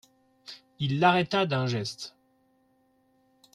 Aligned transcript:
Il 0.79 0.99
l'arrêta 0.99 1.45
d'un 1.45 1.67
geste. 1.67 2.15